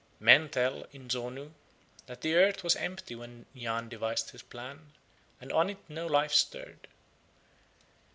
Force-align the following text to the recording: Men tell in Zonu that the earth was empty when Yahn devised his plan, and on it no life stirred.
Men 0.19 0.49
tell 0.49 0.87
in 0.93 1.09
Zonu 1.09 1.51
that 2.07 2.21
the 2.21 2.33
earth 2.33 2.63
was 2.63 2.75
empty 2.75 3.13
when 3.13 3.45
Yahn 3.53 3.87
devised 3.87 4.31
his 4.31 4.41
plan, 4.41 4.93
and 5.39 5.51
on 5.53 5.69
it 5.69 5.77
no 5.87 6.07
life 6.07 6.33
stirred. 6.33 6.87